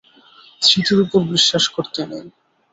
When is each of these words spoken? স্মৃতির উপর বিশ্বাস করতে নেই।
স্মৃতির 0.61 0.99
উপর 1.05 1.21
বিশ্বাস 1.33 1.65
করতে 1.75 2.01
নেই। 2.05 2.25